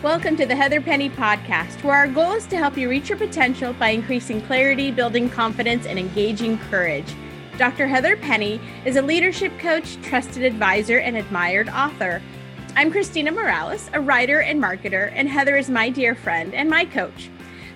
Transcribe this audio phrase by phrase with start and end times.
[0.00, 3.18] Welcome to the Heather Penny Podcast, where our goal is to help you reach your
[3.18, 7.16] potential by increasing clarity, building confidence, and engaging courage.
[7.56, 7.88] Dr.
[7.88, 12.22] Heather Penny is a leadership coach, trusted advisor, and admired author.
[12.76, 16.84] I'm Christina Morales, a writer and marketer, and Heather is my dear friend and my
[16.84, 17.28] coach.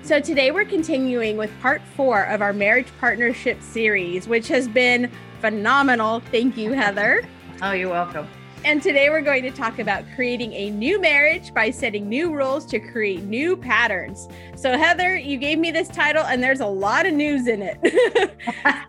[0.02, 5.10] So today we're continuing with part four of our marriage partnership series, which has been
[5.40, 6.20] phenomenal.
[6.30, 7.26] Thank you, Heather.
[7.62, 8.28] Oh, you're welcome.
[8.64, 12.64] And today we're going to talk about creating a new marriage by setting new rules
[12.66, 14.28] to create new patterns.
[14.54, 17.80] So, Heather, you gave me this title, and there's a lot of news in it.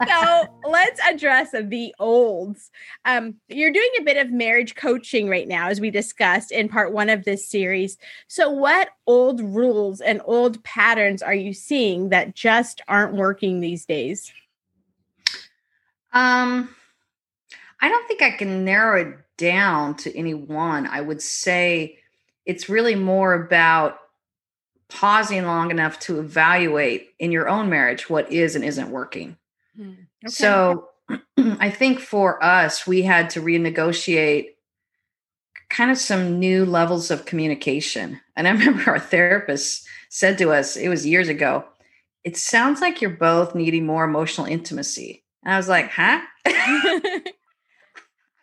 [0.07, 2.69] so, let's address the olds.
[3.05, 6.93] Um, you're doing a bit of marriage coaching right now, as we discussed in part
[6.93, 7.97] one of this series.
[8.27, 13.87] So, what old rules and old patterns are you seeing that just aren't working these
[13.87, 14.31] days?
[16.11, 16.75] Um,
[17.83, 20.87] I don't think I can narrow it down to any one.
[20.87, 21.97] I would say
[22.45, 23.97] it's really more about
[24.87, 29.35] pausing long enough to evaluate in your own marriage what is and isn't working.
[29.75, 29.89] Hmm.
[30.23, 30.29] Okay.
[30.29, 30.87] So
[31.37, 34.51] I think for us, we had to renegotiate
[35.69, 38.21] kind of some new levels of communication.
[38.37, 41.65] And I remember our therapist said to us, it was years ago,
[42.23, 45.25] it sounds like you're both needing more emotional intimacy.
[45.43, 46.21] And I was like, huh?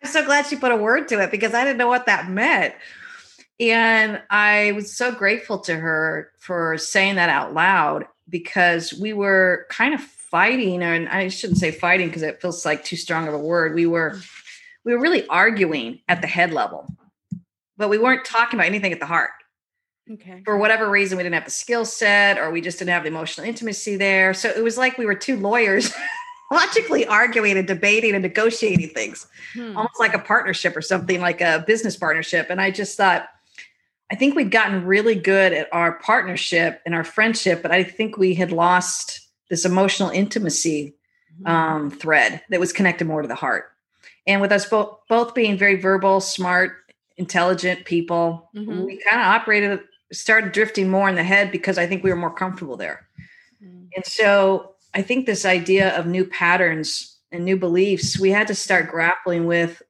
[0.03, 2.29] I'm so glad she put a word to it because I didn't know what that
[2.29, 2.73] meant.
[3.59, 9.67] And I was so grateful to her for saying that out loud because we were
[9.69, 13.33] kind of fighting, and I shouldn't say fighting because it feels like too strong of
[13.33, 13.75] a word.
[13.75, 14.19] We were
[14.83, 16.87] we were really arguing at the head level,
[17.77, 19.31] but we weren't talking about anything at the heart.
[20.09, 20.41] Okay.
[20.43, 23.09] For whatever reason, we didn't have the skill set, or we just didn't have the
[23.09, 24.33] emotional intimacy there.
[24.33, 25.93] So it was like we were two lawyers
[26.51, 29.75] logically arguing and debating and negotiating things, hmm.
[29.77, 32.47] almost like a partnership or something like a business partnership.
[32.49, 33.29] And I just thought,
[34.11, 38.17] I think we'd gotten really good at our partnership and our friendship, but I think
[38.17, 40.93] we had lost this emotional intimacy
[41.39, 41.47] hmm.
[41.47, 43.71] um, thread that was connected more to the heart.
[44.27, 46.73] And with us both both being very verbal, smart,
[47.17, 48.83] intelligent people, mm-hmm.
[48.83, 49.79] we kind of operated,
[50.11, 53.07] started drifting more in the head because I think we were more comfortable there.
[53.63, 53.87] Mm.
[53.95, 58.55] And so I think this idea of new patterns and new beliefs, we had to
[58.55, 59.81] start grappling with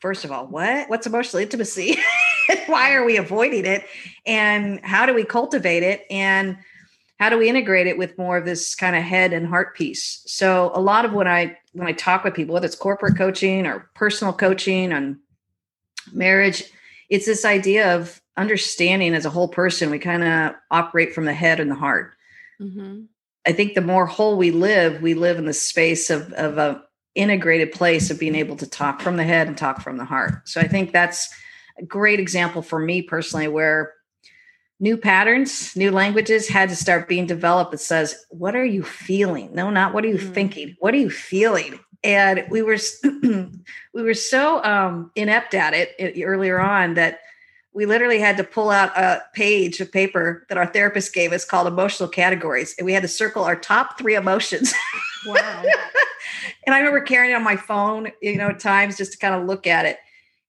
[0.00, 0.88] first of all, what?
[0.88, 1.96] What's emotional intimacy?
[2.66, 3.84] Why are we avoiding it?
[4.26, 6.04] And how do we cultivate it?
[6.10, 6.56] And
[7.18, 10.22] how do we integrate it with more of this kind of head and heart piece?
[10.26, 13.66] So a lot of when I when I talk with people, whether it's corporate coaching
[13.66, 15.18] or personal coaching and
[16.12, 16.64] marriage,
[17.10, 19.90] it's this idea of understanding as a whole person.
[19.90, 22.14] We kind of operate from the head and the heart.
[22.60, 23.02] Mm-hmm.
[23.50, 26.82] I think the more whole we live, we live in the space of of a
[27.16, 30.48] integrated place of being able to talk from the head and talk from the heart.
[30.48, 31.28] So I think that's
[31.76, 33.94] a great example for me personally where
[34.78, 39.52] new patterns, new languages had to start being developed that says, what are you feeling?
[39.52, 40.32] No, not what are you mm-hmm.
[40.32, 40.76] thinking?
[40.78, 41.80] What are you feeling?
[42.04, 42.78] And we were
[43.22, 47.18] we were so um, inept at it, it earlier on that
[47.72, 51.44] we literally had to pull out a page of paper that our therapist gave us
[51.44, 54.72] called emotional categories and we had to circle our top three emotions.
[55.26, 55.62] Wow.
[56.64, 59.34] And i remember carrying it on my phone you know at times just to kind
[59.34, 59.98] of look at it.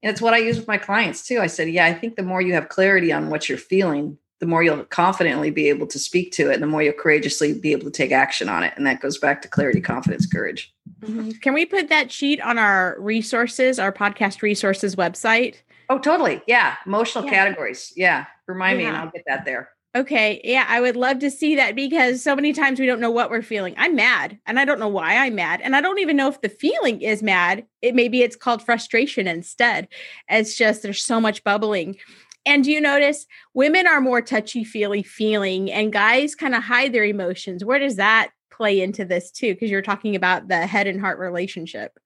[0.02, 1.42] And it's what i use with my clients too.
[1.42, 4.48] I said yeah i think the more you have clarity on what you're feeling the
[4.48, 7.74] more you'll confidently be able to speak to it and the more you'll courageously be
[7.74, 8.74] able to take action on it.
[8.76, 10.74] And that goes back to clarity confidence courage.
[11.02, 11.32] Mm-hmm.
[11.42, 15.56] can we put that sheet on our resources our podcast resources website
[15.92, 16.42] Oh, totally.
[16.48, 16.78] Yeah.
[16.86, 17.32] Emotional yeah.
[17.32, 17.92] categories.
[17.98, 18.26] Yeah.
[18.48, 18.86] Remind yeah.
[18.86, 19.72] me and I'll get that there.
[19.94, 20.40] Okay.
[20.46, 20.66] Yeah.
[20.70, 23.42] I would love to see that because so many times we don't know what we're
[23.42, 23.76] feeling.
[23.78, 25.60] I'm mad and I don't know why I'm mad.
[25.60, 27.66] And I don't even know if the feeling is mad.
[27.82, 29.90] It maybe it's called frustration instead.
[30.30, 31.98] It's just there's so much bubbling.
[32.46, 36.94] And do you notice women are more touchy feely feeling and guys kind of hide
[36.94, 37.66] their emotions?
[37.66, 39.56] Where does that play into this too?
[39.56, 42.00] Because you're talking about the head and heart relationship.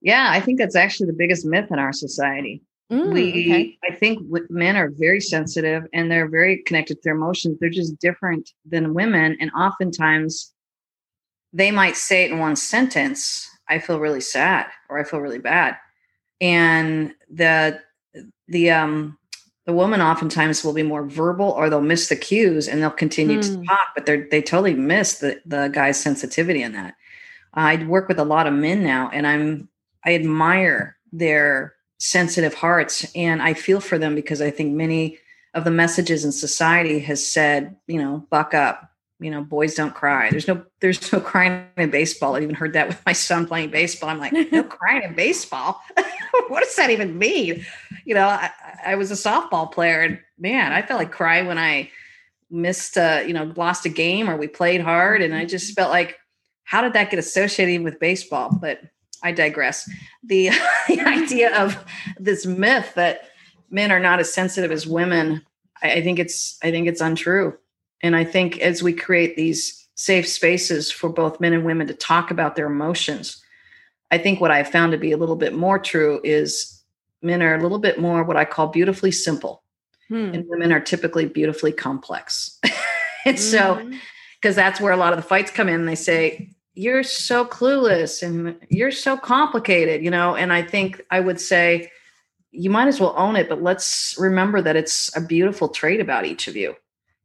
[0.00, 2.62] Yeah, I think that's actually the biggest myth in our society.
[2.90, 3.78] Mm, we, okay.
[3.84, 7.58] I think men are very sensitive and they're very connected to their emotions.
[7.60, 9.36] They're just different than women.
[9.40, 10.52] And oftentimes
[11.52, 15.38] they might say it in one sentence I feel really sad or I feel really
[15.38, 15.76] bad.
[16.40, 17.80] And the,
[18.46, 19.18] the, um,
[19.66, 23.38] the woman oftentimes will be more verbal or they'll miss the cues and they'll continue
[23.38, 23.42] mm.
[23.42, 26.94] to talk, but they're, they totally miss the, the guy's sensitivity in that.
[27.52, 29.68] I work with a lot of men now and I'm,
[30.06, 35.18] I admire their sensitive hearts and i feel for them because i think many
[35.54, 38.88] of the messages in society has said you know buck up
[39.20, 40.30] you know, boys don't cry.
[40.30, 42.36] There's no there's no crying in baseball.
[42.36, 44.10] I even heard that with my son playing baseball.
[44.10, 45.82] I'm like, no crying in baseball.
[46.48, 47.64] what does that even mean?
[48.04, 48.50] You know, I,
[48.84, 51.90] I, was a softball player, and man, I felt like cry when I
[52.50, 55.90] missed, uh, you know, lost a game or we played hard, and I just felt
[55.90, 56.16] like,
[56.62, 58.50] how did that get associated with baseball?
[58.50, 58.80] But
[59.22, 59.90] I digress.
[60.22, 60.50] The,
[60.88, 61.84] the idea of
[62.18, 63.30] this myth that
[63.70, 65.44] men are not as sensitive as women,
[65.82, 67.56] I, I think it's I think it's untrue.
[68.02, 71.94] And I think as we create these safe spaces for both men and women to
[71.94, 73.42] talk about their emotions,
[74.10, 76.82] I think what I've found to be a little bit more true is
[77.20, 79.62] men are a little bit more what I call beautifully simple,
[80.08, 80.30] hmm.
[80.32, 82.58] and women are typically beautifully complex.
[83.26, 83.36] and mm-hmm.
[83.36, 83.90] so,
[84.40, 88.22] because that's where a lot of the fights come in, they say, You're so clueless
[88.22, 90.36] and you're so complicated, you know.
[90.36, 91.90] And I think I would say,
[92.52, 96.24] you might as well own it, but let's remember that it's a beautiful trait about
[96.24, 96.76] each of you.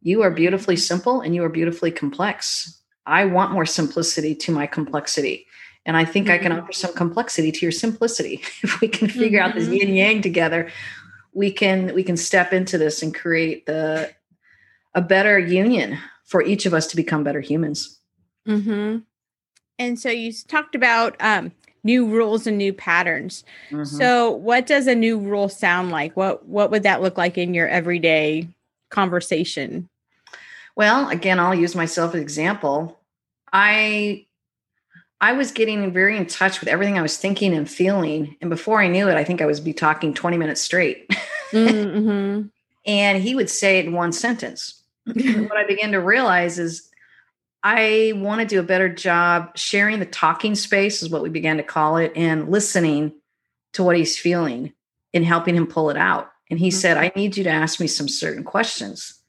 [0.02, 2.82] You are beautifully simple and you are beautifully complex.
[3.06, 5.46] I want more simplicity to my complexity.
[5.86, 6.34] And I think mm-hmm.
[6.34, 6.64] I can mm-hmm.
[6.64, 8.42] offer some complexity to your simplicity.
[8.64, 9.50] If we can figure mm-hmm.
[9.50, 9.74] out this mm-hmm.
[9.74, 10.72] yin yang together,
[11.32, 14.10] we can we can step into this and create the
[14.96, 18.00] a better union for each of us to become better humans.
[18.48, 19.00] Mm-hmm.
[19.84, 21.52] And so you talked about um,
[21.84, 23.44] new rules and new patterns.
[23.70, 23.84] Mm-hmm.
[23.84, 26.16] So what does a new rule sound like?
[26.16, 28.48] What what would that look like in your everyday
[28.90, 29.90] conversation?
[30.76, 33.00] Well, again, I'll use myself as an example.
[33.52, 34.26] I
[35.22, 38.36] I was getting very in touch with everything I was thinking and feeling.
[38.42, 41.10] And before I knew it, I think I was be talking 20 minutes straight.
[41.54, 42.48] Mm-hmm.
[42.88, 44.82] and he would say it in one sentence.
[45.06, 46.90] what I began to realize is
[47.64, 51.58] I want to do a better job sharing the talking space, is what we began
[51.58, 53.14] to call it, and listening
[53.74, 54.74] to what he's feeling
[55.14, 56.32] and helping him pull it out.
[56.50, 56.78] And he mm-hmm.
[56.78, 59.20] said, I need you to ask me some certain questions.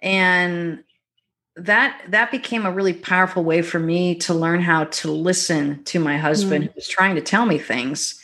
[0.00, 0.82] And
[1.56, 6.00] that that became a really powerful way for me to learn how to listen to
[6.00, 6.66] my husband mm.
[6.68, 8.21] who was trying to tell me things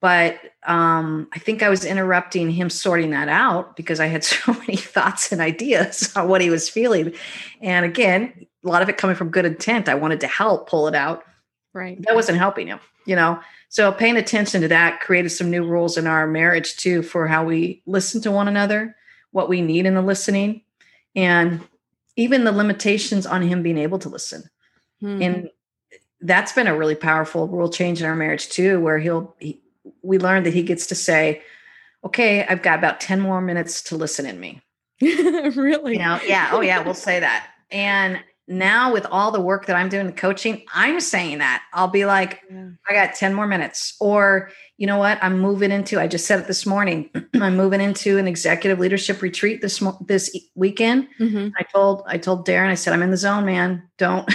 [0.00, 4.52] but um, i think i was interrupting him sorting that out because i had so
[4.52, 7.12] many thoughts and ideas on what he was feeling.
[7.60, 9.88] And again a lot of it coming from good intent.
[9.88, 11.22] I wanted to help pull it out.
[11.72, 12.00] Right.
[12.02, 13.40] That wasn't helping him you know?
[13.70, 17.44] So paying attention to that created some new rules in our marriage too for how
[17.44, 18.94] we listen to one another
[19.32, 20.62] what we need in the listening
[21.14, 21.60] and
[22.16, 24.42] even the limitations on him being able to listen.
[25.00, 25.22] Hmm.
[25.22, 25.50] And
[26.20, 29.60] that's been a really powerful rule change in our marriage too, where he'll, he,
[30.02, 31.42] we learned that he gets to say,
[32.04, 34.62] okay, I've got about 10 more minutes to listen in me.
[35.00, 35.94] really?
[35.94, 36.50] You know, yeah.
[36.52, 36.82] Oh yeah.
[36.82, 37.48] We'll say that.
[37.70, 41.88] And now with all the work that I'm doing the coaching, I'm saying that I'll
[41.88, 42.70] be like, yeah.
[42.88, 45.18] I got 10 more minutes or you know what?
[45.22, 47.10] I'm moving into, I just said it this morning.
[47.34, 51.08] I'm moving into an executive leadership retreat this, this weekend.
[51.18, 51.48] Mm-hmm.
[51.58, 53.82] I told, I told Darren, I said, I'm in the zone, man.
[53.98, 54.28] Don't,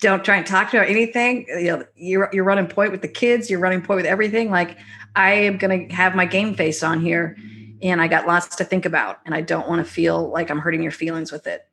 [0.00, 1.46] don't try and talk about anything.
[1.48, 3.50] You know, you're, you're running point with the kids.
[3.50, 4.50] You're running point with everything.
[4.50, 4.78] Like
[5.14, 7.36] I am going to have my game face on here
[7.82, 10.58] and I got lots to think about and I don't want to feel like I'm
[10.58, 11.66] hurting your feelings with it.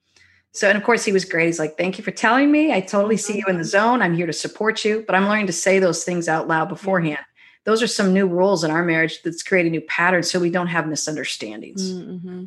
[0.52, 1.48] So, and of course, he was great.
[1.48, 2.72] He's like, Thank you for telling me.
[2.72, 4.04] I totally see you in the zone.
[4.04, 5.04] I'm here to support you.
[5.08, 7.26] But I'm learning to say those things out loud beforehand
[7.66, 10.68] those are some new rules in our marriage that's creating new patterns so we don't
[10.68, 11.94] have misunderstandings.
[11.94, 12.46] Mm-hmm.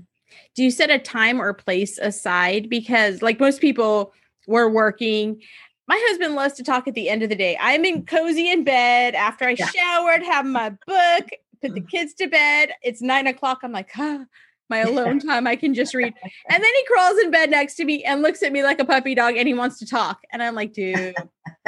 [0.55, 2.69] Do you set a time or place aside?
[2.69, 4.13] Because, like most people,
[4.47, 5.43] we're working.
[5.89, 7.57] My husband loves to talk at the end of the day.
[7.61, 9.67] I'm in cozy in bed after I yeah.
[9.69, 11.29] showered, have my book,
[11.63, 11.89] put the mm.
[11.89, 12.71] kids to bed.
[12.83, 13.61] It's nine o'clock.
[13.63, 14.25] I'm like, huh,
[14.69, 15.47] my alone time.
[15.47, 16.13] I can just read.
[16.51, 18.85] And then he crawls in bed next to me and looks at me like a
[18.85, 20.21] puppy dog and he wants to talk.
[20.33, 21.15] And I'm like, dude,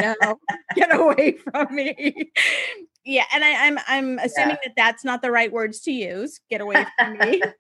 [0.00, 0.38] no,
[0.74, 2.32] get away from me
[3.08, 4.68] yeah and I, am I'm, I'm assuming yeah.
[4.68, 7.42] that that's not the right words to use get away from me.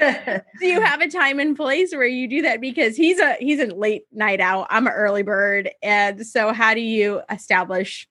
[0.60, 2.60] Do you have a time and place where you do that?
[2.60, 6.74] Because he's a he's a late night out i'm an early bird and so how
[6.74, 8.08] do you establish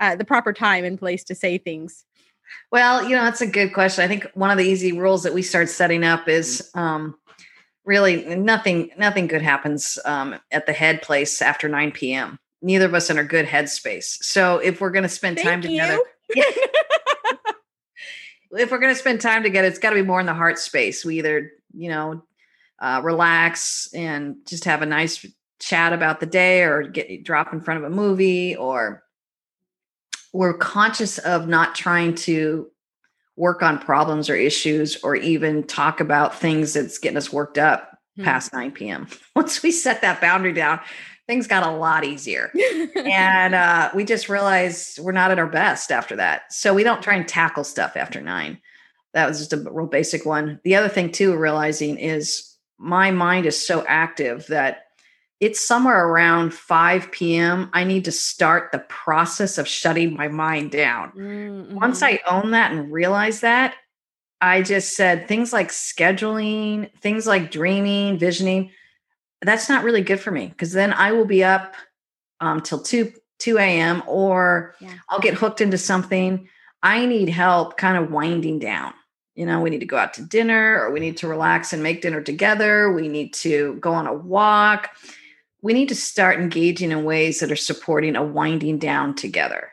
[0.00, 2.04] uh, the proper time and place to say things?
[2.70, 4.02] Well you know that's a good question.
[4.04, 7.16] I think one of the easy rules that we start setting up is um,
[7.84, 12.94] really nothing nothing good happens um, at the head place after 9 p.m neither of
[12.94, 14.22] us in a good headspace.
[14.22, 15.98] So if we're going to spend Thank time together,
[18.52, 20.58] if we're going to spend time together, it's got to be more in the heart
[20.58, 21.04] space.
[21.04, 22.22] We either, you know,
[22.80, 25.26] uh, relax and just have a nice
[25.60, 29.04] chat about the day or get drop in front of a movie or
[30.32, 32.68] we're conscious of not trying to
[33.36, 37.98] work on problems or issues or even talk about things that's getting us worked up
[38.16, 38.24] hmm.
[38.24, 39.06] past 9 p.m.
[39.36, 40.80] Once we set that boundary down,
[41.32, 42.52] things got a lot easier.
[43.06, 46.52] and uh, we just realized we're not at our best after that.
[46.52, 48.60] So we don't try and tackle stuff after nine.
[49.14, 50.60] That was just a real basic one.
[50.62, 54.88] The other thing, too, realizing is my mind is so active that
[55.40, 57.70] it's somewhere around 5 p.m.
[57.72, 61.12] I need to start the process of shutting my mind down.
[61.12, 61.74] Mm-hmm.
[61.74, 63.74] Once I own that and realize that,
[64.42, 68.70] I just said things like scheduling, things like dreaming, visioning,
[69.42, 71.74] that's not really good for me because then I will be up
[72.40, 74.02] um, till 2 2 a.m.
[74.06, 74.94] or yeah.
[75.08, 76.48] I'll get hooked into something.
[76.82, 78.94] I need help kind of winding down.
[79.34, 81.82] You know, we need to go out to dinner or we need to relax and
[81.82, 82.92] make dinner together.
[82.92, 84.90] We need to go on a walk
[85.62, 89.72] we need to start engaging in ways that are supporting a winding down together.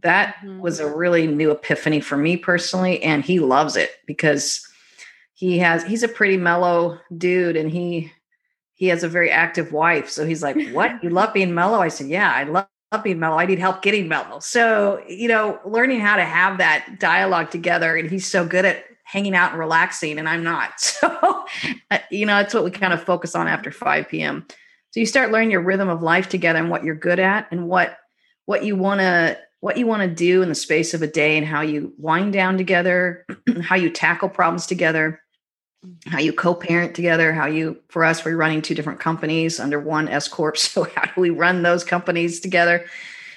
[0.00, 0.60] That mm-hmm.
[0.60, 3.02] was a really new epiphany for me personally.
[3.02, 4.66] And he loves it because
[5.34, 8.10] he has, he's a pretty mellow dude and he,
[8.76, 10.08] he has a very active wife.
[10.08, 11.02] So he's like, What?
[11.02, 11.80] You love being mellow?
[11.80, 12.68] I said, Yeah, I love
[13.02, 13.38] being mellow.
[13.38, 14.38] I need help getting mellow.
[14.38, 17.96] So, you know, learning how to have that dialogue together.
[17.96, 20.72] And he's so good at hanging out and relaxing, and I'm not.
[21.00, 21.46] So,
[21.90, 24.46] uh, you know, it's what we kind of focus on after 5 p.m.
[24.90, 27.68] So you start learning your rhythm of life together and what you're good at and
[27.68, 27.98] what
[28.46, 31.36] what you want to what you want to do in the space of a day
[31.36, 33.26] and how you wind down together,
[33.62, 35.20] how you tackle problems together,
[36.06, 40.08] how you co-parent together, how you for us we're running two different companies under one
[40.08, 40.56] S corp.
[40.66, 42.86] So how do we run those companies together?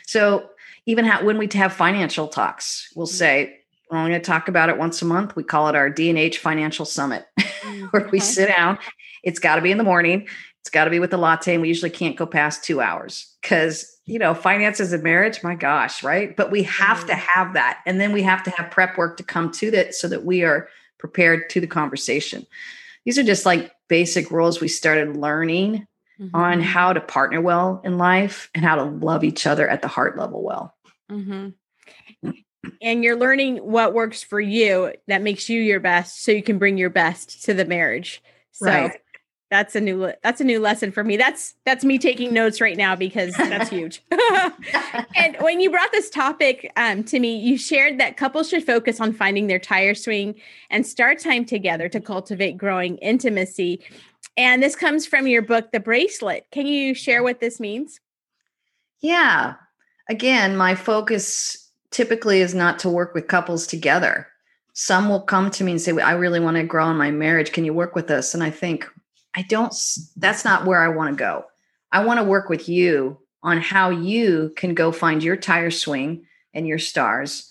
[0.06, 0.50] So
[0.86, 3.12] even how, when we have financial talks, we'll mm.
[3.12, 3.58] say
[3.90, 5.36] we're only going to talk about it once a month.
[5.36, 8.78] We call it our D&H Financial Summit, mm, where we sit down.
[9.24, 10.28] It's got to be in the morning
[10.62, 13.36] it's got to be with the latte, and we usually can't go past two hours
[13.42, 15.42] because you know finances and marriage.
[15.42, 16.36] My gosh, right?
[16.36, 19.24] But we have to have that, and then we have to have prep work to
[19.24, 20.68] come to that so that we are
[21.00, 22.46] prepared to the conversation.
[23.06, 25.88] These are just like basic rules we started learning
[26.20, 26.36] mm-hmm.
[26.36, 29.88] on how to partner well in life and how to love each other at the
[29.88, 30.76] heart level well.
[31.12, 31.50] Mm-hmm
[32.82, 36.58] and you're learning what works for you that makes you your best so you can
[36.58, 39.02] bring your best to the marriage so right
[39.50, 41.18] that's a new that's a new lesson for me.
[41.18, 44.02] That's that's me taking notes right now because that's huge.
[45.16, 49.00] And when you brought this topic um, to me you shared that couples should focus
[49.00, 50.36] on finding their tire swing
[50.70, 53.82] and star time together to cultivate growing intimacy.
[54.38, 56.46] And this comes from your book the bracelet.
[56.52, 58.00] Can you share what this means?
[59.02, 59.56] Yeah.
[60.10, 64.28] Again my focus typically is not to work with couples together.
[64.74, 67.52] Some will come to me and say i really want to grow in my marriage.
[67.52, 68.34] Can you work with us?
[68.34, 68.88] And i think
[69.40, 69.74] I don't,
[70.18, 71.46] that's not where I want to go.
[71.94, 76.26] I want to work with you on how you can go find your tire swing
[76.54, 77.50] and your stars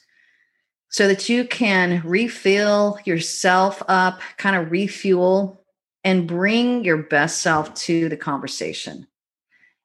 [0.90, 5.64] so that you can refill yourself up, kind of refuel,
[6.04, 9.06] and bring your best self to the conversation.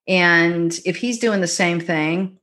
[0.06, 2.38] And if he's doing the same thing,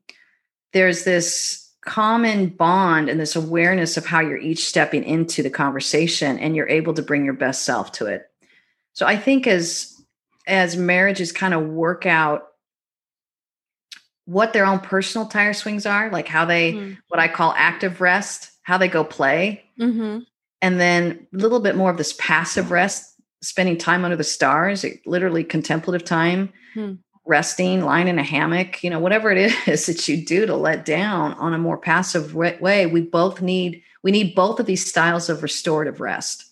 [0.72, 6.38] there's this common bond and this awareness of how you're each stepping into the conversation
[6.38, 8.29] and you're able to bring your best self to it.
[9.00, 9.98] So I think as
[10.46, 12.48] as marriages kind of work out
[14.26, 16.92] what their own personal tire swings are, like how they mm-hmm.
[17.08, 20.18] what I call active rest, how they go play, mm-hmm.
[20.60, 24.84] and then a little bit more of this passive rest, spending time under the stars,
[25.06, 26.96] literally contemplative time, mm-hmm.
[27.24, 30.84] resting, lying in a hammock, you know, whatever it is that you do to let
[30.84, 32.84] down on a more passive way.
[32.84, 36.49] We both need we need both of these styles of restorative rest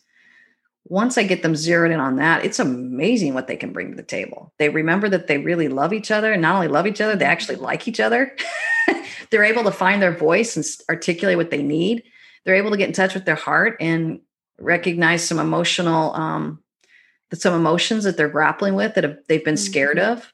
[0.91, 3.97] once I get them zeroed in on that, it's amazing what they can bring to
[3.97, 4.53] the table.
[4.59, 7.27] They remember that they really love each other and not only love each other, they
[7.27, 8.35] actually like each other.
[9.31, 12.05] They're able to find their voice and articulate what they need.
[12.45, 14.21] They're able to get in touch with their heart and
[14.59, 16.63] recognize some emotional, um,
[17.35, 19.71] some emotions that they're grappling with that have, they've been mm-hmm.
[19.71, 20.33] scared of.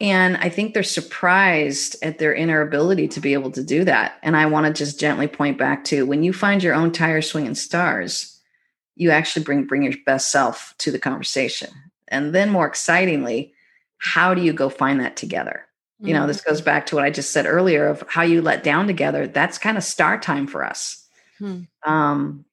[0.00, 4.18] And I think they're surprised at their inner ability to be able to do that.
[4.22, 7.20] And I want to just gently point back to when you find your own tire
[7.20, 8.37] swinging stars,
[8.98, 11.70] you actually bring bring your best self to the conversation.
[12.08, 13.54] And then more excitingly
[14.00, 15.64] how do you go find that together?
[15.98, 16.08] Mm-hmm.
[16.08, 18.62] you know this goes back to what i just said earlier of how you let
[18.62, 19.26] down together.
[19.26, 21.04] That's kind of star time for us.
[21.38, 21.62] Hmm.
[21.84, 22.44] um,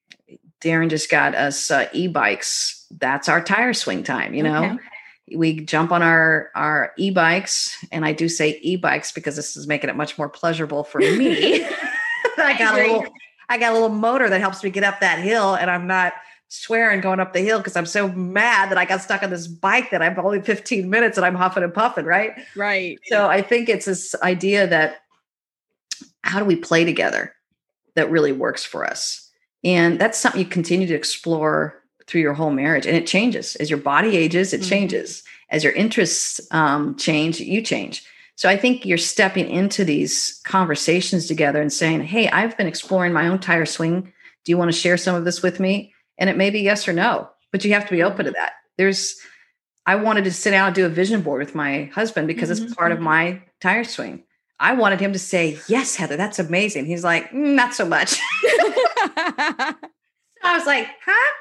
[0.60, 2.86] darren just got us uh, e-bikes.
[2.90, 4.64] That's our tire swing time you know?
[4.64, 5.36] Okay.
[5.36, 9.90] we jump on our our e-bikes and i do say e-bikes because this is making
[9.90, 11.64] it much more pleasurable for me.
[12.38, 13.04] I got a little
[13.48, 16.14] i got a little motor that helps me get up that hill and i'm not
[16.48, 19.46] swearing going up the hill because I'm so mad that I got stuck on this
[19.46, 22.34] bike that I'm only 15 minutes and I'm huffing and puffing, right?
[22.54, 22.98] Right.
[23.06, 24.98] So I think it's this idea that
[26.22, 27.34] how do we play together
[27.94, 29.28] that really works for us?
[29.64, 32.86] And that's something you continue to explore through your whole marriage.
[32.86, 34.68] And it changes as your body ages, it mm-hmm.
[34.68, 35.22] changes.
[35.50, 38.04] As your interests um, change, you change.
[38.34, 43.12] So I think you're stepping into these conversations together and saying, Hey, I've been exploring
[43.12, 44.12] my own tire swing.
[44.44, 45.94] Do you want to share some of this with me?
[46.18, 48.52] And it may be yes or no, but you have to be open to that.
[48.76, 49.16] there's
[49.86, 52.66] I wanted to sit down and do a vision board with my husband because mm-hmm.
[52.66, 53.04] it's part of mm-hmm.
[53.04, 54.24] my tire swing.
[54.58, 56.86] I wanted him to say, Yes, Heather, that's amazing.
[56.86, 58.10] He's like, mm, Not so much.
[58.10, 58.20] so
[58.50, 59.74] I
[60.44, 61.32] was like, Huh?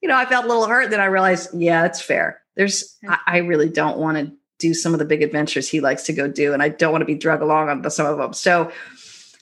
[0.00, 0.90] You know, I felt a little hurt.
[0.90, 2.40] Then I realized, Yeah, it's fair.
[2.56, 6.04] There's, I, I really don't want to do some of the big adventures he likes
[6.04, 6.52] to go do.
[6.54, 8.32] And I don't want to be drug along on some of them.
[8.32, 8.72] So,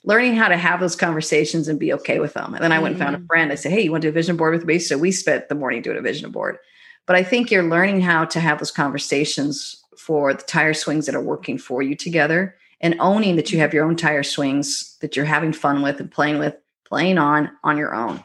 [0.09, 2.55] learning how to have those conversations and be okay with them.
[2.55, 3.27] And then I went and found a mm-hmm.
[3.27, 3.53] friend.
[3.53, 4.79] I said, Hey, you want to do a vision board with me?
[4.79, 6.57] So we spent the morning doing a vision board.
[7.07, 11.15] But I think you're learning how to have those conversations for the tire swings that
[11.15, 15.15] are working for you together and owning that you have your own tire swings that
[15.15, 18.25] you're having fun with and playing with, playing on on your own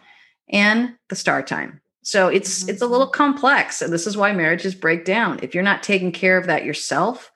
[0.50, 1.82] and the star time.
[2.02, 2.70] So it's mm-hmm.
[2.70, 5.40] it's a little complex and this is why marriages break down.
[5.44, 7.30] If you're not taking care of that yourself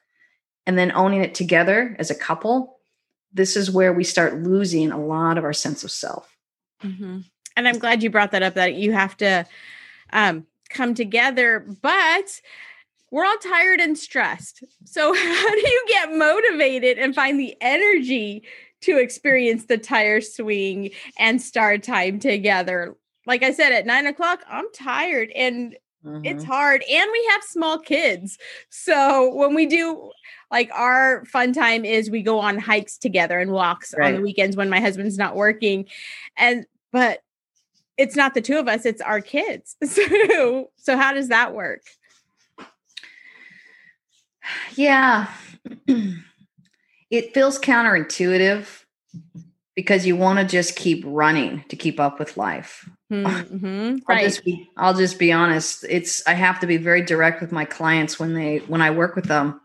[0.65, 2.76] and then owning it together as a couple,
[3.33, 6.35] this is where we start losing a lot of our sense of self.
[6.83, 7.19] Mm-hmm.
[7.55, 9.45] And I'm glad you brought that up that you have to
[10.13, 12.41] um, come together, but
[13.11, 14.63] we're all tired and stressed.
[14.85, 18.43] So, how do you get motivated and find the energy
[18.81, 22.95] to experience the tire swing and star time together?
[23.25, 25.75] Like I said, at nine o'clock, I'm tired and
[26.07, 26.25] mm-hmm.
[26.25, 26.83] it's hard.
[26.89, 28.37] And we have small kids.
[28.69, 30.11] So, when we do
[30.51, 34.07] like our fun time is we go on hikes together and walks right.
[34.07, 35.85] on the weekends when my husband's not working.
[36.37, 37.19] And, but
[37.97, 39.75] it's not the two of us, it's our kids.
[39.85, 41.81] So, so how does that work?
[44.75, 45.27] Yeah.
[47.11, 48.85] it feels counterintuitive
[49.77, 52.89] because you want to just keep running to keep up with life.
[53.11, 53.97] Mm-hmm.
[54.07, 55.85] I'll just be I'll just be honest.
[55.87, 59.15] It's I have to be very direct with my clients when they when I work
[59.15, 59.61] with them.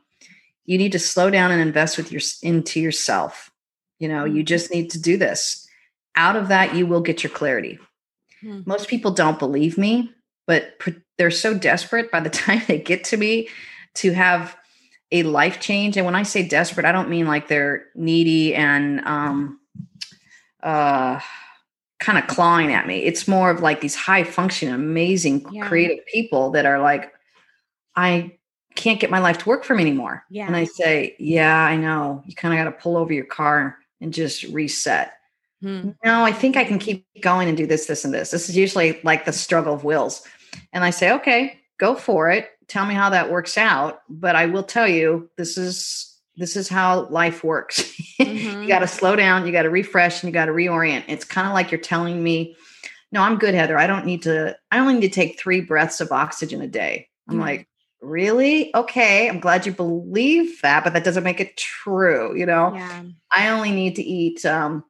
[0.66, 3.50] You need to slow down and invest with your into yourself.
[4.00, 4.44] You know, you mm-hmm.
[4.44, 5.66] just need to do this.
[6.14, 7.78] Out of that you will get your clarity.
[8.42, 8.60] Hmm.
[8.66, 10.12] Most people don't believe me,
[10.46, 10.74] but
[11.16, 13.48] they're so desperate by the time they get to me
[13.94, 14.54] to have
[15.10, 15.96] a life change.
[15.96, 19.58] And when I say desperate, I don't mean like they're needy and um,
[20.62, 21.20] uh,
[21.98, 22.98] kind of clawing at me.
[23.04, 25.66] It's more of like these high function, amazing, yeah.
[25.66, 27.12] creative people that are like,
[27.94, 28.38] I
[28.74, 30.24] can't get my life to work for me anymore.
[30.30, 30.46] Yeah.
[30.46, 32.22] And I say, Yeah, I know.
[32.26, 35.12] You kind of got to pull over your car and just reset.
[35.62, 35.90] Hmm.
[36.04, 38.32] No, I think I can keep going and do this, this, and this.
[38.32, 40.26] This is usually like the struggle of wills.
[40.72, 42.50] And I say, okay, go for it.
[42.66, 44.02] Tell me how that works out.
[44.08, 47.98] But I will tell you, this is this is how life works.
[48.22, 48.62] Mm-hmm.
[48.62, 51.02] you got to slow down, you got to refresh, and you got to reorient.
[51.08, 52.54] It's kind of like you're telling me,
[53.10, 53.76] no, I'm good, Heather.
[53.76, 57.08] I don't need to, I only need to take three breaths of oxygen a day.
[57.26, 57.42] I'm mm-hmm.
[57.42, 57.68] like,
[58.00, 58.74] really?
[58.76, 59.28] Okay.
[59.28, 62.36] I'm glad you believe that, but that doesn't make it true.
[62.36, 63.02] You know, yeah.
[63.32, 64.84] I only need to eat um,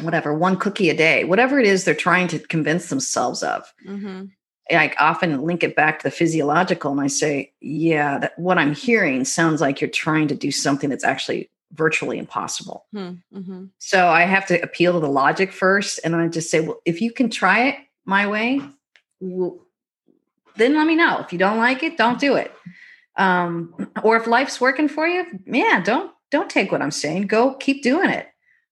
[0.00, 3.72] whatever, one cookie a day, whatever it is they're trying to convince themselves of.
[3.86, 4.24] Mm-hmm.
[4.70, 8.74] I often link it back to the physiological and I say, yeah, that what I'm
[8.74, 12.86] hearing sounds like you're trying to do something that's actually virtually impossible.
[12.92, 13.64] Hmm, mm-hmm.
[13.78, 16.00] So I have to appeal to the logic first.
[16.04, 18.60] And I just say, well, if you can try it my way,
[19.20, 19.58] well,
[20.56, 21.18] then let me know.
[21.20, 22.52] If you don't like it, don't do it.
[23.16, 27.26] Um, or if life's working for you, yeah, don't don't take what I'm saying.
[27.26, 28.26] Go keep doing it.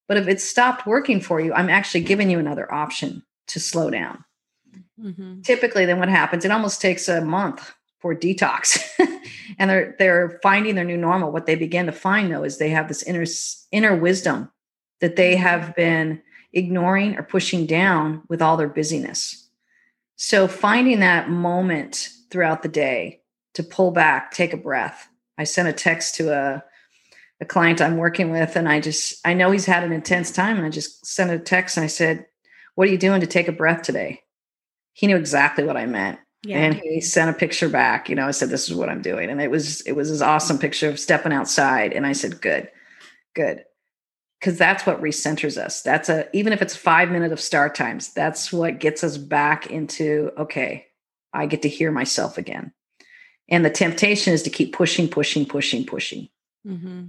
[0.07, 3.89] But if it's stopped working for you, I'm actually giving you another option to slow
[3.89, 4.25] down.
[5.01, 5.41] Mm-hmm.
[5.41, 6.45] Typically, then what happens?
[6.45, 8.79] It almost takes a month for detox,
[9.59, 11.31] and they're they're finding their new normal.
[11.31, 13.25] What they begin to find though is they have this inner
[13.71, 14.51] inner wisdom
[14.99, 15.43] that they mm-hmm.
[15.43, 16.21] have been
[16.53, 19.49] ignoring or pushing down with all their busyness.
[20.15, 23.21] So finding that moment throughout the day
[23.53, 25.07] to pull back, take a breath.
[25.37, 26.63] I sent a text to a
[27.39, 30.57] a client I'm working with, and I just I know he's had an intense time,
[30.57, 32.27] and I just sent a text and I said,
[32.75, 34.21] "What are you doing to take a breath today?"
[34.93, 36.57] He knew exactly what I meant, yeah.
[36.57, 38.09] and he sent a picture back.
[38.09, 40.21] You know, I said, "This is what I'm doing," and it was it was this
[40.21, 42.69] awesome picture of stepping outside, and I said, "Good,
[43.35, 43.63] good."
[44.39, 45.83] Because that's what recenters us.
[45.83, 49.67] That's a even if it's five minute of star times, that's what gets us back
[49.67, 50.87] into okay.
[51.33, 52.73] I get to hear myself again,
[53.49, 56.27] and the temptation is to keep pushing, pushing, pushing, pushing.
[56.67, 57.07] Mm-hmm.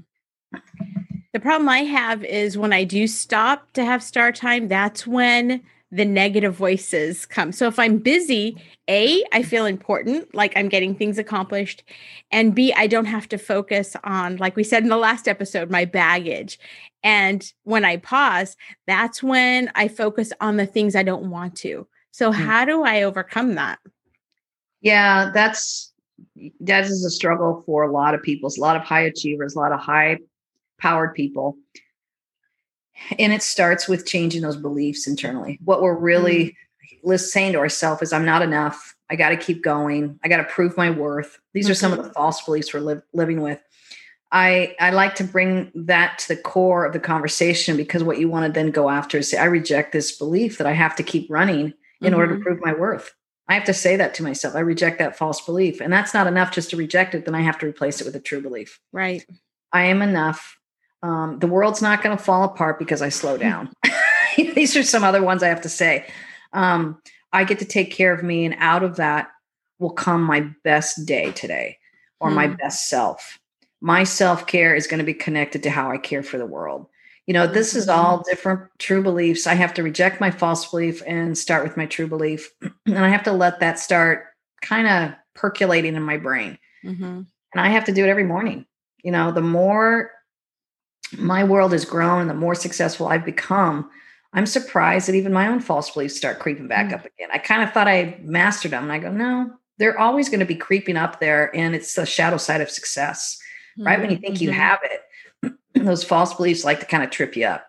[1.32, 5.62] The problem I have is when I do stop to have star time, that's when
[5.92, 7.52] the negative voices come.
[7.52, 8.56] So if I'm busy,
[8.88, 11.84] A, I feel important, like I'm getting things accomplished.
[12.30, 15.70] And B, I don't have to focus on, like we said in the last episode,
[15.70, 16.58] my baggage.
[17.04, 21.86] And when I pause, that's when I focus on the things I don't want to.
[22.10, 22.42] So mm-hmm.
[22.42, 23.78] how do I overcome that?
[24.80, 25.92] Yeah, that's
[26.60, 28.46] that is a struggle for a lot of people.
[28.46, 30.18] It's a lot of high achievers, a lot of high
[30.80, 31.58] powered people.
[33.18, 35.58] And it starts with changing those beliefs internally.
[35.64, 36.56] What we're really,
[37.16, 38.94] saying to ourselves is, I'm not enough.
[39.10, 40.18] I got to keep going.
[40.22, 41.38] I got to prove my worth.
[41.52, 41.72] These mm-hmm.
[41.72, 42.12] are some of the mm-hmm.
[42.12, 43.60] false beliefs we're li- living with.
[44.30, 48.30] I, I like to bring that to the core of the conversation because what you
[48.30, 51.02] want to then go after is say, I reject this belief that I have to
[51.02, 52.14] keep running in mm-hmm.
[52.14, 52.42] order to mm-hmm.
[52.44, 53.14] prove my worth.
[53.48, 54.54] I have to say that to myself.
[54.54, 55.80] I reject that false belief.
[55.80, 57.26] And that's not enough just to reject it.
[57.26, 58.80] Then I have to replace it with a true belief.
[58.92, 59.26] Right.
[59.72, 60.56] I am enough.
[61.02, 63.70] Um, the world's not going to fall apart because I slow down.
[64.36, 66.06] These are some other ones I have to say.
[66.52, 67.00] Um,
[67.32, 69.28] I get to take care of me, and out of that
[69.78, 71.78] will come my best day today
[72.20, 72.54] or my hmm.
[72.54, 73.38] best self.
[73.80, 76.86] My self care is going to be connected to how I care for the world.
[77.26, 78.30] You know, this is all mm-hmm.
[78.30, 79.46] different true beliefs.
[79.46, 82.50] I have to reject my false belief and start with my true belief.
[82.86, 84.26] and I have to let that start
[84.60, 86.58] kind of percolating in my brain.
[86.84, 87.04] Mm-hmm.
[87.04, 88.66] And I have to do it every morning.
[89.02, 90.10] You know, the more
[91.18, 93.90] my world has grown and the more successful I've become,
[94.32, 96.94] I'm surprised that even my own false beliefs start creeping back mm-hmm.
[96.94, 97.28] up again.
[97.32, 98.84] I kind of thought I mastered them.
[98.84, 101.54] And I go, no, they're always going to be creeping up there.
[101.54, 103.38] And it's the shadow side of success,
[103.78, 103.86] mm-hmm.
[103.86, 104.00] right?
[104.00, 104.60] When you think you mm-hmm.
[104.60, 107.66] have it, those false beliefs like to kind of trip you up.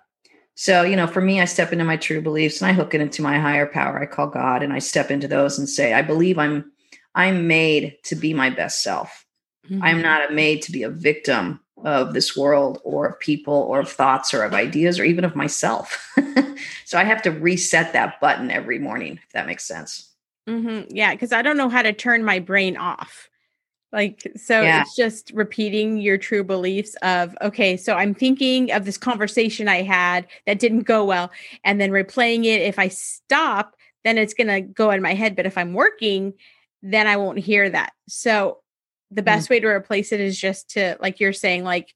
[0.56, 3.01] So, you know, for me, I step into my true beliefs and I hook it
[3.01, 6.01] into my higher power I call God and I step into those and say, I
[6.01, 6.71] believe I'm
[7.15, 9.25] I'm made to be my best self.
[9.69, 9.84] Mm-hmm.
[9.84, 13.91] I'm not made to be a victim of this world or of people or of
[13.91, 16.13] thoughts or of ideas or even of myself.
[16.86, 20.10] so I have to reset that button every morning, if that makes sense.
[20.48, 20.96] Mm-hmm.
[20.96, 23.30] Yeah, because I don't know how to turn my brain off.
[23.91, 24.82] Like, so yeah.
[24.82, 29.84] it's just repeating your true beliefs of, okay, so I'm thinking of this conversation I
[29.84, 31.32] had that didn't go well,
[31.63, 32.62] and then replaying it.
[32.62, 35.36] If I stop, then it's going to go in my head.
[35.36, 36.34] But if I'm working,
[36.82, 37.93] then I won't hear that.
[38.08, 38.62] So
[39.13, 39.26] the mm.
[39.26, 39.56] best mm-hmm.
[39.56, 41.93] way to replace it is just to, like you're saying, like,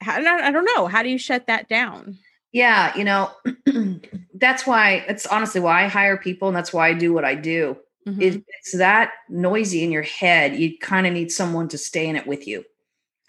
[0.00, 0.86] how, I don't know.
[0.86, 2.18] How do you shut that down?
[2.52, 3.30] Yeah, you know,
[4.34, 7.34] that's why it's honestly why I hire people and that's why I do what I
[7.34, 7.76] do
[8.08, 8.20] mm-hmm.
[8.20, 12.16] it, it's that noisy in your head you kind of need someone to stay in
[12.16, 12.64] it with you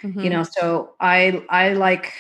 [0.02, 0.20] mm-hmm.
[0.20, 2.14] you know so i i like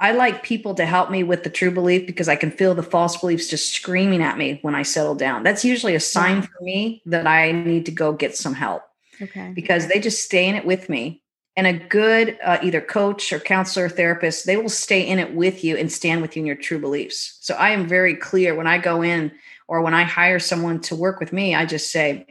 [0.00, 2.82] i like people to help me with the true belief because i can feel the
[2.82, 6.62] false beliefs just screaming at me when i settle down that's usually a sign for
[6.62, 8.82] me that i need to go get some help
[9.22, 11.22] okay because they just stay in it with me
[11.54, 15.34] and a good uh, either coach or counselor or therapist they will stay in it
[15.34, 18.54] with you and stand with you in your true beliefs so i am very clear
[18.54, 19.32] when i go in
[19.72, 22.26] or when I hire someone to work with me, I just say,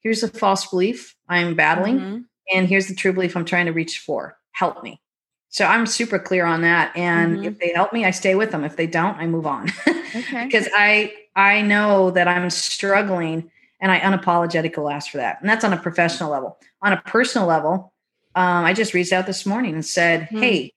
[0.00, 2.18] here's a false belief I'm battling, mm-hmm.
[2.54, 4.38] and here's the true belief I'm trying to reach for.
[4.52, 5.02] Help me.
[5.50, 6.96] So I'm super clear on that.
[6.96, 7.44] And mm-hmm.
[7.44, 8.64] if they help me, I stay with them.
[8.64, 9.70] If they don't, I move on.
[9.86, 10.46] okay.
[10.46, 15.40] because I I know that I'm struggling and I unapologetically ask for that.
[15.40, 16.58] And that's on a professional level.
[16.82, 17.92] On a personal level,
[18.34, 20.38] um, I just reached out this morning and said, mm-hmm.
[20.38, 20.72] Hey,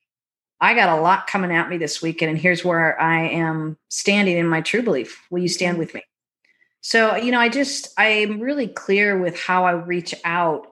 [0.60, 4.36] I got a lot coming at me this weekend, and here's where I am standing
[4.36, 5.22] in my true belief.
[5.30, 6.02] Will you stand with me?
[6.82, 10.66] So, you know, I just, I'm really clear with how I reach out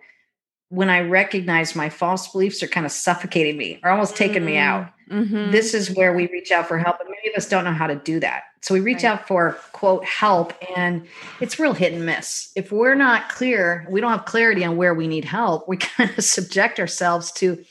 [0.71, 4.57] when I recognize my false beliefs are kind of suffocating me or almost taking me
[4.57, 4.91] out.
[5.09, 5.51] Mm-hmm.
[5.51, 7.01] This is where we reach out for help.
[7.01, 8.45] And many of us don't know how to do that.
[8.63, 9.13] So we reach right.
[9.13, 11.07] out for quote help, and
[11.41, 12.51] it's real hit and miss.
[12.57, 16.11] If we're not clear, we don't have clarity on where we need help, we kind
[16.17, 17.65] of subject ourselves to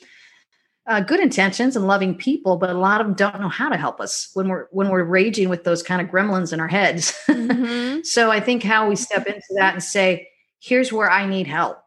[0.88, 3.76] uh, good intentions and loving people, but a lot of them don't know how to
[3.76, 7.14] help us when we're when we're raging with those kind of gremlins in our heads.
[7.28, 8.00] Mm-hmm.
[8.04, 11.78] so I think how we step into that and say, "Here's where I need help.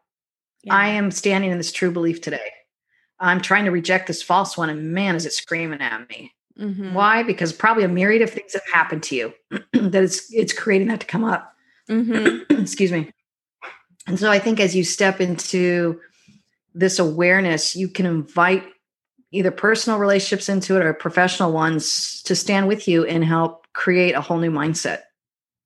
[0.63, 0.75] Yeah.
[0.75, 2.51] I am standing in this true belief today.
[3.21, 6.93] I'm trying to reject this false one, and man, is it screaming at me." Mm-hmm.
[6.93, 7.23] Why?
[7.23, 9.33] Because probably a myriad of things have happened to you
[9.73, 11.53] that it's it's creating that to come up.
[11.89, 12.53] Mm-hmm.
[12.61, 13.11] Excuse me.
[14.07, 15.99] And so I think as you step into
[16.73, 18.63] this awareness, you can invite
[19.31, 24.13] either personal relationships into it or professional ones to stand with you and help create
[24.13, 25.01] a whole new mindset.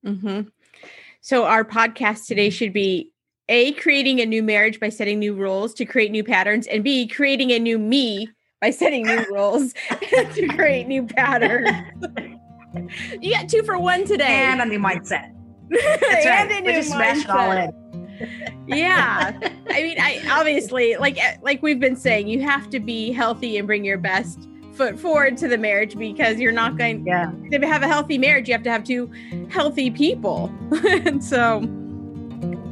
[0.06, 0.50] Mm-hmm.
[1.22, 3.12] So, our podcast today should be
[3.50, 7.08] A, creating a new marriage by setting new rules to create new patterns, and B,
[7.08, 8.28] creating a new me
[8.62, 9.74] by setting new rules
[10.34, 11.70] to create new patterns.
[13.22, 14.24] you got two for one today.
[14.24, 15.32] And a new mindset.
[15.70, 16.66] That's right.
[16.66, 17.86] We just smash it all in
[18.68, 19.38] yeah
[19.70, 23.58] i mean i obviously like eh, like we've been saying you have to be healthy
[23.58, 27.32] and bring your best foot forward to the marriage because you're not going yeah.
[27.52, 29.10] to have a healthy marriage you have to have two
[29.50, 30.52] healthy people
[30.84, 31.60] and so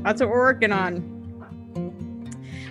[0.03, 1.13] that's what we're working on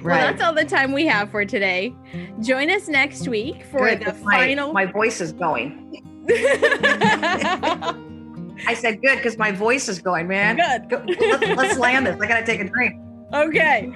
[0.03, 0.17] Right.
[0.17, 1.95] Well, that's all the time we have for today.
[2.41, 4.73] Join us next week for Good, the my, final.
[4.73, 6.03] My voice is going.
[8.67, 10.57] I said good because my voice is going, man.
[10.57, 10.89] Good.
[10.89, 12.21] Go, let's, let's land this.
[12.21, 13.01] I gotta take a drink.
[13.33, 13.91] Okay.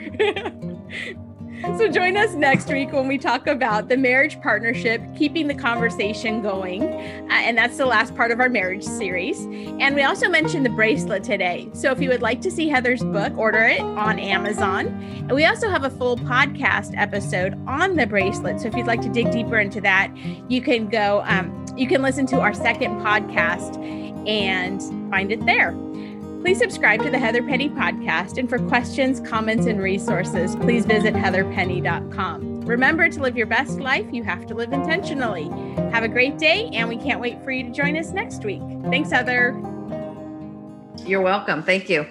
[1.62, 6.42] So join us next week when we talk about the marriage partnership, keeping the conversation
[6.42, 6.82] going.
[6.82, 9.40] Uh, and that's the last part of our marriage series.
[9.80, 11.68] And we also mentioned the bracelet today.
[11.72, 14.86] So if you would like to see Heather's book, order it on Amazon.
[14.86, 18.60] And we also have a full podcast episode on the bracelet.
[18.60, 20.14] So if you'd like to dig deeper into that,
[20.48, 23.76] you can go, um, you can listen to our second podcast
[24.28, 25.72] and find it there.
[26.46, 28.38] Please subscribe to the Heather Penny podcast.
[28.38, 32.60] And for questions, comments, and resources, please visit heatherpenny.com.
[32.60, 35.48] Remember to live your best life, you have to live intentionally.
[35.90, 38.62] Have a great day, and we can't wait for you to join us next week.
[38.84, 39.60] Thanks, Heather.
[41.04, 41.64] You're welcome.
[41.64, 42.06] Thank you.